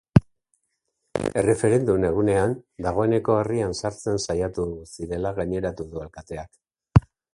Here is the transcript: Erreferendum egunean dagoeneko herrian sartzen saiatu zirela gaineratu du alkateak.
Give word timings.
Erreferendum 1.41 2.07
egunean 2.09 2.55
dagoeneko 2.87 3.35
herrian 3.41 3.77
sartzen 3.83 4.17
saiatu 4.27 4.65
zirela 4.97 5.35
gaineratu 5.41 5.87
du 5.93 6.03
alkateak. 6.07 7.07